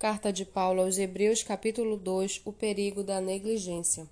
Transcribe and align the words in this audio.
Carta 0.00 0.32
de 0.32 0.46
Paulo 0.46 0.80
aos 0.80 0.96
Hebreus, 0.96 1.42
capítulo 1.42 1.94
2 1.94 2.40
O 2.46 2.54
perigo 2.54 3.02
da 3.04 3.20
negligência. 3.20 4.08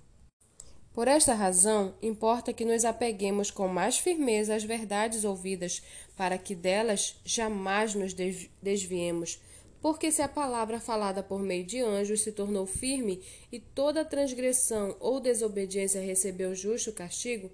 Por 0.93 1.07
esta 1.07 1.33
razão, 1.33 1.95
importa 1.99 2.53
que 2.53 2.63
nos 2.63 2.85
apeguemos 2.85 3.49
com 3.49 3.67
mais 3.67 3.97
firmeza 3.97 4.53
às 4.53 4.63
verdades 4.63 5.23
ouvidas, 5.23 5.81
para 6.15 6.37
que 6.37 6.53
delas 6.53 7.19
jamais 7.25 7.95
nos 7.95 8.13
desviemos. 8.61 9.41
Porque 9.81 10.11
se 10.11 10.21
a 10.21 10.27
palavra 10.27 10.79
falada 10.79 11.23
por 11.23 11.41
meio 11.41 11.63
de 11.63 11.79
anjos 11.79 12.21
se 12.21 12.31
tornou 12.33 12.67
firme 12.67 13.23
e 13.51 13.59
toda 13.59 14.05
transgressão 14.05 14.95
ou 14.99 15.19
desobediência 15.19 15.99
recebeu 15.99 16.53
justo 16.53 16.93
castigo, 16.93 17.49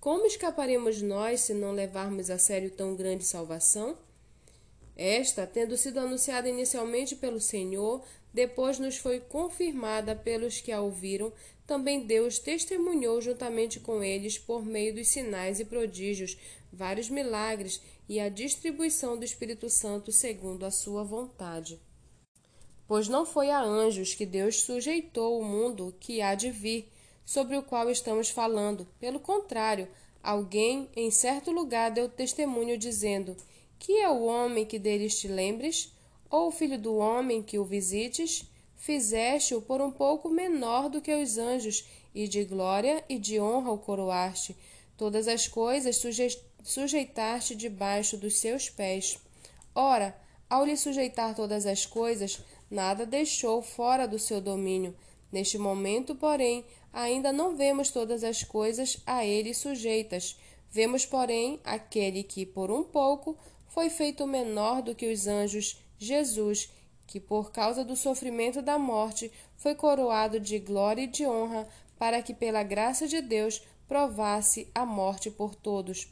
como 0.00 0.26
escaparemos 0.26 1.00
nós 1.02 1.42
se 1.42 1.54
não 1.54 1.70
levarmos 1.70 2.30
a 2.30 2.38
sério 2.38 2.68
tão 2.68 2.96
grande 2.96 3.22
salvação? 3.22 3.96
Esta, 4.96 5.46
tendo 5.46 5.76
sido 5.76 6.00
anunciada 6.00 6.48
inicialmente 6.48 7.14
pelo 7.14 7.40
Senhor, 7.40 8.02
depois 8.32 8.78
nos 8.78 8.96
foi 8.96 9.20
confirmada 9.20 10.16
pelos 10.16 10.60
que 10.60 10.72
a 10.72 10.80
ouviram, 10.80 11.32
também 11.66 12.06
Deus 12.06 12.38
testemunhou 12.38 13.20
juntamente 13.20 13.78
com 13.78 14.02
eles 14.02 14.38
por 14.38 14.64
meio 14.64 14.94
dos 14.94 15.08
sinais 15.08 15.60
e 15.60 15.64
prodígios, 15.64 16.36
vários 16.72 17.10
milagres 17.10 17.80
e 18.08 18.20
a 18.20 18.28
distribuição 18.28 19.18
do 19.18 19.24
Espírito 19.24 19.68
Santo 19.68 20.12
segundo 20.12 20.64
a 20.64 20.70
sua 20.70 21.02
vontade. 21.02 21.80
Pois 22.86 23.08
não 23.08 23.26
foi 23.26 23.50
a 23.50 23.60
anjos 23.60 24.14
que 24.14 24.24
Deus 24.24 24.62
sujeitou 24.62 25.40
o 25.40 25.44
mundo 25.44 25.94
que 25.98 26.22
há 26.22 26.34
de 26.34 26.50
vir, 26.50 26.88
sobre 27.24 27.56
o 27.56 27.62
qual 27.62 27.90
estamos 27.90 28.30
falando. 28.30 28.86
Pelo 29.00 29.18
contrário, 29.18 29.88
alguém 30.22 30.88
em 30.94 31.10
certo 31.10 31.50
lugar 31.50 31.90
deu 31.90 32.08
testemunho 32.08 32.78
dizendo: 32.78 33.36
que 33.78 34.00
é 34.00 34.08
o 34.08 34.24
homem 34.24 34.64
que 34.64 34.78
deles 34.78 35.18
te 35.18 35.28
lembres? 35.28 35.92
Ou 36.30 36.48
o 36.48 36.52
filho 36.52 36.78
do 36.78 36.96
homem 36.96 37.42
que 37.42 37.58
o 37.58 37.64
visites? 37.64 38.44
Fizeste-o 38.76 39.62
por 39.62 39.80
um 39.80 39.90
pouco 39.90 40.28
menor 40.28 40.88
do 40.88 41.00
que 41.00 41.14
os 41.14 41.38
anjos, 41.38 41.84
e 42.16 42.26
de 42.26 42.44
glória 42.44 43.04
e 43.10 43.18
de 43.18 43.38
honra 43.38 43.70
o 43.70 43.78
coroaste. 43.78 44.56
Todas 44.96 45.28
as 45.28 45.46
coisas 45.46 45.96
suje 45.96 46.28
sujeitaste 46.64 47.54
debaixo 47.54 48.16
dos 48.16 48.38
seus 48.38 48.68
pés. 48.70 49.18
Ora, 49.74 50.18
ao 50.48 50.64
lhe 50.64 50.76
sujeitar 50.76 51.34
todas 51.34 51.66
as 51.66 51.84
coisas, 51.84 52.40
nada 52.70 53.04
deixou 53.04 53.60
fora 53.60 54.08
do 54.08 54.18
seu 54.18 54.40
domínio. 54.40 54.96
Neste 55.30 55.58
momento, 55.58 56.14
porém, 56.14 56.64
ainda 56.92 57.32
não 57.32 57.54
vemos 57.54 57.90
todas 57.90 58.24
as 58.24 58.42
coisas 58.42 58.98
a 59.06 59.24
ele 59.24 59.52
sujeitas. 59.52 60.38
Vemos, 60.70 61.04
porém, 61.04 61.60
aquele 61.62 62.22
que, 62.22 62.46
por 62.46 62.70
um 62.70 62.82
pouco, 62.82 63.36
foi 63.68 63.90
feito 63.90 64.26
menor 64.26 64.82
do 64.82 64.94
que 64.94 65.12
os 65.12 65.26
anjos, 65.26 65.80
Jesus, 65.98 66.70
que 67.06 67.20
por 67.20 67.52
causa 67.52 67.84
do 67.84 67.96
sofrimento 67.96 68.60
da 68.60 68.78
morte 68.78 69.30
foi 69.56 69.74
coroado 69.74 70.40
de 70.40 70.58
glória 70.58 71.02
e 71.02 71.06
de 71.06 71.26
honra, 71.26 71.68
para 71.98 72.20
que 72.22 72.34
pela 72.34 72.62
graça 72.62 73.06
de 73.06 73.20
Deus 73.20 73.62
provasse 73.88 74.68
a 74.74 74.84
morte 74.84 75.30
por 75.30 75.54
todos. 75.54 76.08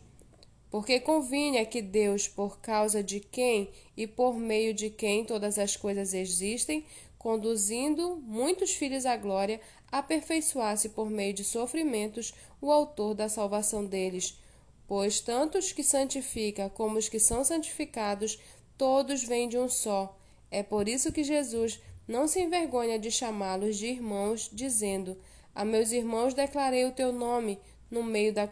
Porque 0.70 0.98
convinha 0.98 1.64
que 1.66 1.82
Deus, 1.82 2.26
por 2.26 2.58
causa 2.58 3.02
de 3.02 3.20
quem 3.20 3.70
e 3.96 4.06
por 4.06 4.36
meio 4.36 4.72
de 4.72 4.90
quem 4.90 5.24
todas 5.24 5.58
as 5.58 5.76
coisas 5.76 6.14
existem, 6.14 6.84
conduzindo 7.18 8.16
muitos 8.16 8.72
filhos 8.72 9.06
à 9.06 9.16
glória, 9.16 9.60
aperfeiçoasse 9.90 10.88
por 10.90 11.08
meio 11.08 11.32
de 11.32 11.44
sofrimentos 11.44 12.34
o 12.60 12.72
autor 12.72 13.14
da 13.14 13.28
salvação 13.28 13.84
deles 13.84 14.38
Pois 14.86 15.20
tanto 15.20 15.58
os 15.58 15.72
que 15.72 15.82
santifica 15.82 16.68
como 16.70 16.98
os 16.98 17.08
que 17.08 17.18
são 17.18 17.44
santificados, 17.44 18.38
todos 18.76 19.24
vêm 19.24 19.48
de 19.48 19.58
um 19.58 19.68
só. 19.68 20.16
É 20.50 20.62
por 20.62 20.88
isso 20.88 21.12
que 21.12 21.24
Jesus 21.24 21.80
não 22.06 22.28
se 22.28 22.40
envergonha 22.40 22.98
de 22.98 23.10
chamá-los 23.10 23.76
de 23.76 23.86
irmãos, 23.86 24.50
dizendo: 24.52 25.16
A 25.54 25.64
meus 25.64 25.90
irmãos 25.90 26.34
declarei 26.34 26.84
o 26.84 26.92
teu 26.92 27.12
nome, 27.12 27.58
no 27.90 28.02
meio 28.02 28.32
da, 28.32 28.48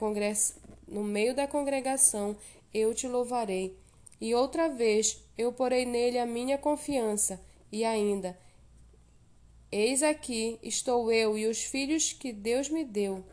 no 0.88 1.04
meio 1.04 1.34
da 1.34 1.46
congregação 1.46 2.36
eu 2.72 2.94
te 2.94 3.06
louvarei. 3.06 3.76
E 4.20 4.34
outra 4.34 4.68
vez 4.68 5.22
eu 5.36 5.52
porei 5.52 5.84
nele 5.84 6.18
a 6.18 6.24
minha 6.24 6.56
confiança, 6.56 7.40
e 7.70 7.84
ainda: 7.84 8.38
Eis 9.70 10.02
aqui 10.02 10.58
estou 10.62 11.10
eu 11.12 11.36
e 11.36 11.46
os 11.46 11.62
filhos 11.62 12.12
que 12.12 12.32
Deus 12.32 12.68
me 12.68 12.84
deu. 12.84 13.24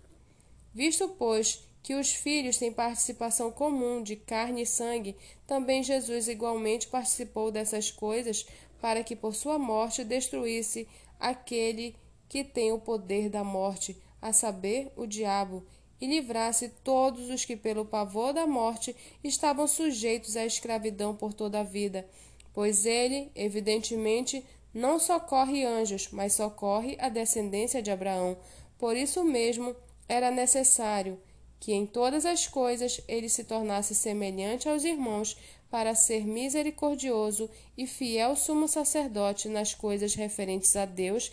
Visto, 0.73 1.09
pois, 1.09 1.63
que 1.81 1.95
os 1.95 2.13
filhos 2.13 2.57
têm 2.57 2.72
participação 2.72 3.51
comum 3.51 4.03
de 4.03 4.16
carne 4.16 4.63
e 4.63 4.66
sangue, 4.66 5.16
também 5.47 5.81
Jesus 5.84 6.28
igualmente 6.28 6.88
participou 6.88 7.51
dessas 7.51 7.90
coisas, 7.90 8.45
para 8.81 9.03
que 9.03 9.16
por 9.16 9.35
sua 9.35 9.57
morte 9.57 10.03
destruísse 10.03 10.88
aquele 11.19 11.95
que 12.28 12.44
tem 12.44 12.72
o 12.72 12.79
poder 12.79 13.29
da 13.29 13.44
morte, 13.44 13.97
a 14.22 14.31
saber, 14.31 14.91
o 14.95 15.06
diabo, 15.06 15.66
e 16.00 16.07
livrasse 16.07 16.69
todos 16.84 17.29
os 17.29 17.44
que, 17.44 17.57
pelo 17.57 17.85
pavor 17.85 18.34
da 18.34 18.47
morte, 18.47 18.95
estavam 19.23 19.68
sujeitos 19.68 20.38
à 20.38 20.45
escravidão 20.45 21.16
por 21.16 21.34
toda 21.34 21.59
a 21.59 21.63
vida. 21.63 22.07
Pois 22.53 22.85
ele, 22.85 23.31
evidentemente, 23.35 24.45
não 24.73 25.00
socorre 25.00 25.66
anjos, 25.66 26.09
mas 26.12 26.34
socorre 26.34 26.95
a 27.00 27.09
descendência 27.09 27.81
de 27.81 27.91
Abraão. 27.91 28.38
Por 28.78 28.95
isso 28.95 29.23
mesmo 29.23 29.75
era 30.07 30.31
necessário 30.31 31.19
que 31.59 31.73
em 31.73 31.85
todas 31.85 32.25
as 32.25 32.47
coisas 32.47 33.01
ele 33.07 33.29
se 33.29 33.43
tornasse 33.43 33.93
semelhante 33.93 34.69
aos 34.69 34.83
irmãos, 34.83 35.37
para 35.69 35.93
ser 35.93 36.25
misericordioso 36.25 37.49
e 37.77 37.85
fiel 37.85 38.35
sumo 38.35 38.67
sacerdote 38.67 39.47
nas 39.47 39.75
coisas 39.75 40.15
referentes 40.15 40.75
a 40.75 40.85
Deus 40.85 41.31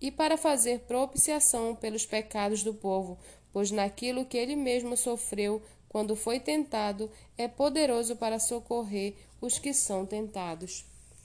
e 0.00 0.10
para 0.10 0.36
fazer 0.36 0.80
propiciação 0.80 1.74
pelos 1.74 2.04
pecados 2.04 2.62
do 2.62 2.74
povo, 2.74 3.18
pois 3.52 3.70
naquilo 3.70 4.26
que 4.26 4.36
ele 4.36 4.54
mesmo 4.54 4.96
sofreu 4.96 5.62
quando 5.88 6.16
foi 6.16 6.40
tentado, 6.40 7.10
é 7.38 7.46
poderoso 7.46 8.16
para 8.16 8.40
socorrer 8.40 9.14
os 9.40 9.58
que 9.58 9.72
são 9.72 10.04
tentados. 10.04 10.84